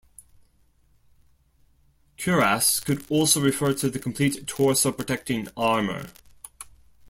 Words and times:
"Cuirass" 2.17 2.79
could 2.83 3.05
also 3.11 3.39
refer 3.39 3.71
to 3.75 3.87
the 3.87 3.99
complete 3.99 4.47
torso-protecting 4.47 5.49
armour. 5.55 6.07